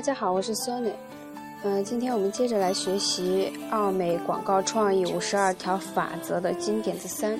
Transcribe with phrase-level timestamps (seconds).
[0.00, 0.94] 大家好，我是 Sony。
[1.62, 7.38] 嗯，今天我们接着来学习奥美广告创意五十二条法则的经典之三：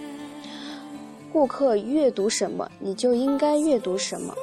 [1.33, 4.35] 顾客阅读什么，你就应该阅读什么；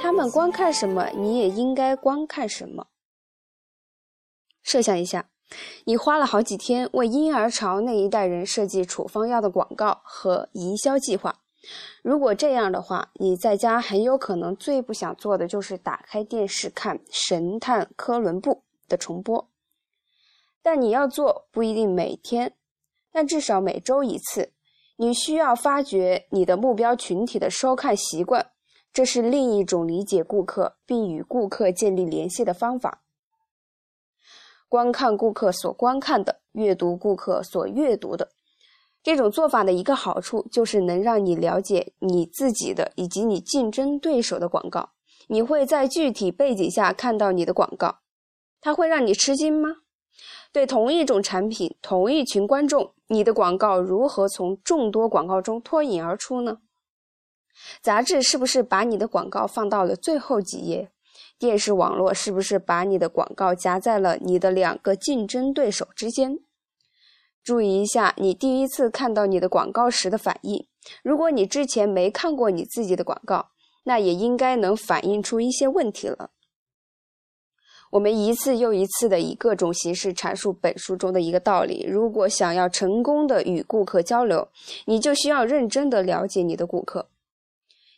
[0.00, 2.86] 他们观看什么，你也应该观看什么。
[4.62, 5.28] 设想一下，
[5.84, 11.40] 你花了好几天为婴儿潮那一代人设计处方药的广告和营销计划。
[12.02, 18.52] 如果这样的话，你在家很有可能最不想做的就是打开电视看《神探科伦布》
[18.88, 19.48] 的重播。
[20.62, 22.54] 但你要做不一定每天，
[23.10, 24.52] 但至少每周一次。
[24.96, 28.50] 你需要发掘你的目标群体的收看习惯，
[28.92, 33.02] 这是另一种理解顾客并与顾客建立联系的方法。
[34.68, 38.30] 观看顾客所观看的，阅读顾客所阅读的。
[39.02, 44.90] 这种做法的一个好处就是能让你了解你自己的以及你竞争对手的广告。
[45.28, 47.98] 你会在具体背景下看到你的广告，
[48.60, 49.76] 它会让你吃惊吗？
[50.52, 56.58] 对同一种产品、同一群观众，你的广告如何从众多广告中脱颖而出呢？
[57.82, 60.90] 杂志是不是把你的广告放到了最后几页？
[61.38, 66.38] 电视网络是不是把你的广告夹在了你的两个竞争对手之间？
[67.48, 70.66] 注意一下你第一次看到你的广告时的反应。
[71.02, 73.52] 如果你之前没看过你自己的广告，
[73.84, 76.28] 那也应该能反映出一些问题了。
[77.92, 84.48] 我们一次又一次的以各种形式阐述本书中的一个道理：如果想要成功的与顾客交流，
[84.84, 87.08] 你就需要认真的了解你的顾客。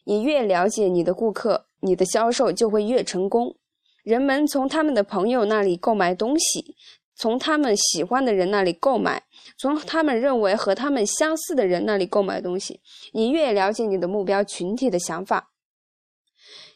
[0.05, 3.56] 你越了解你的顾客，你的销售就会越成功。
[4.05, 6.77] 人们从他们的朋友那里购买东西。
[7.20, 9.24] 从他们喜欢的人那里购买，
[9.58, 12.80] 从他们认为和他们相似的人那里购买东西。
[13.12, 15.52] 你越了解你的目标群体的想法，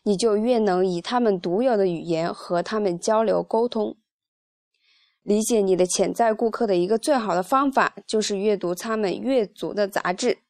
[0.02, 3.96] 你就越能以他们独有的语言和他们交流沟通。
[5.22, 10.40] 理解你的潜在顾客的一个最好的方法，就是阅读他们阅读的杂志，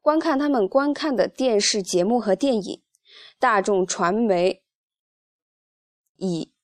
[0.00, 2.82] 观看他们观看的电视节目和电影。
[3.38, 4.62] 大众传媒
[6.16, 6.54] 以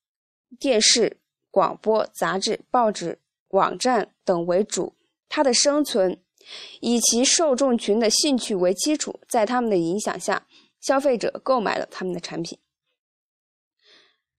[0.59, 1.21] 电视。
[1.57, 3.19] 广播、杂志、报纸、
[3.49, 4.93] 网站等为主，
[5.27, 6.21] 它的生存
[6.81, 10.47] 以其受众群的兴趣为基础，在他们的影响下，
[10.83, 12.59] 消费者购买了他们的产品。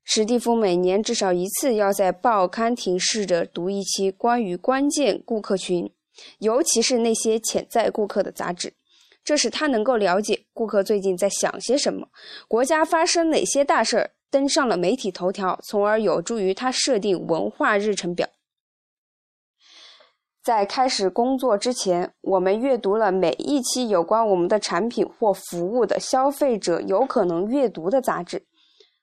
[0.03, 5.91] 史蒂夫每年至少一次要在报刊亭试着读一期关于关键顾客群，
[6.37, 8.75] 尤其是那些潜在顾客的杂志，
[9.23, 12.09] 这使他能够了解顾客最近在想些什么，
[12.47, 14.11] 国家发生哪些大事儿。
[14.29, 18.27] 登上了媒体头条，从而有助于他设定文化日程表。
[20.43, 28.45] 在开始工作之前，我们阅读了每一期有关我们的产品或服务的消费者有可能阅读的杂志，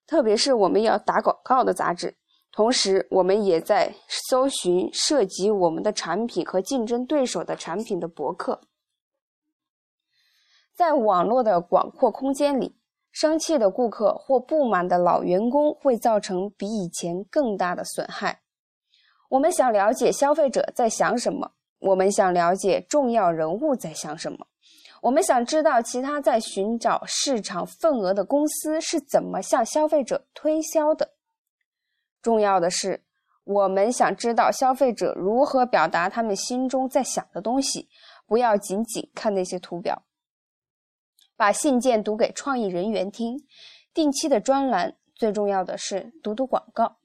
[0.07, 2.17] 特别是我们要打广告的杂志。
[2.51, 8.61] 同时，我们也在搜寻涉及我们的产品和竞争对手的产品的博客。
[10.75, 12.77] 在网络的广阔空间里。
[13.15, 18.41] 生气的顾客或不满的老员工会造成比以前更大的损害。
[19.29, 24.49] 我们想了解消费者在想什么，我们想了解重要人物在想什么，
[25.01, 31.13] 我们想知道其他在寻找市场份额的公司是怎么向消费者推销的。
[32.21, 33.05] 重要的是，
[33.45, 37.89] 我们想知道消费者如何表达他们心中在想的东西，
[38.27, 40.03] 不要仅仅看那些图表。
[41.37, 43.37] 把信件读给创意人员听，
[43.93, 46.97] 定期的专栏，最重要的是读读广告。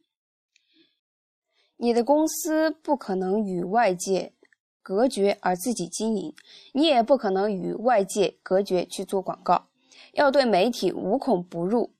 [1.77, 4.33] 你的公司不可能与外界
[4.81, 6.35] 隔绝而自己经营，
[6.73, 9.67] 你也不可能与外界隔绝去做广告。
[10.13, 11.93] 要对媒体无孔不入，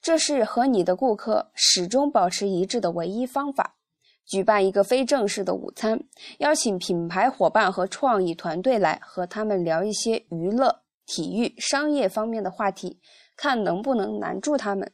[0.00, 3.76] 这是和你的顾客始终保持一致的唯一方法。
[4.24, 6.04] 举办一个非正式的午餐，
[6.38, 10.82] 邀请品牌伙伴和创意团队来和他们聊一些娱乐。
[11.10, 13.00] 体育、商业方面的话题，
[13.36, 14.92] 看能不能难住他们。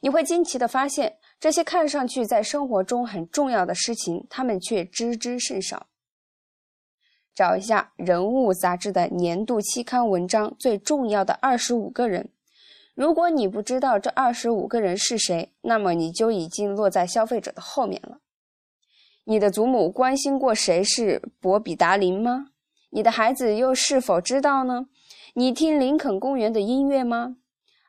[0.00, 5.86] 你会惊奇的发现，这些看上去在生活中很重要的事情，他们却知之甚少。
[7.32, 12.30] 找一下《人物》杂志的年度期刊文章最重要的二十五个人。
[12.96, 18.18] 如果你不知道这二十五个人是谁，那么你就已经落在消费者的后面了。
[19.24, 22.52] 你的祖母关心过谁是博比达林吗？
[22.90, 24.86] 你的孩子又是否知道呢？
[25.38, 27.36] 你听林肯公园的音乐吗？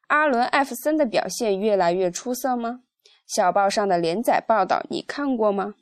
[0.08, 2.82] 阿伦艾弗森的表现越来越出色吗？
[3.26, 5.76] 小报上的连载报道你看过吗？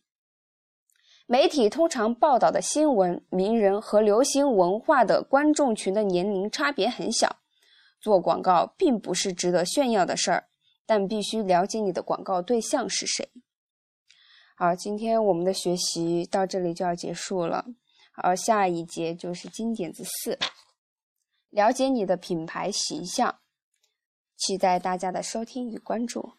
[1.25, 7.37] 媒体通常报道的新闻名人和流行文化的观众群的年龄差别很小。
[7.99, 10.43] 做广告并不是值得炫耀的事儿
[10.85, 13.27] 但必须了解你的广告对象是谁。
[14.55, 17.65] 好今天我们的学习到这里就要结束了。
[18.13, 20.37] 好下一节就是金点子四。
[21.55, 23.39] 了解你的品牌形象。
[24.35, 26.33] 期待大家的收听与关注。